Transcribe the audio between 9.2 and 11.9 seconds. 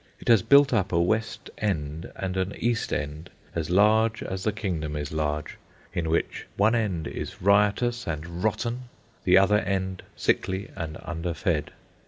the other end sickly and underfed.